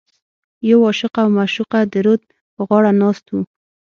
[0.69, 2.21] یو عاشق او معشوقه د رود
[2.55, 3.33] په غاړه ناست و.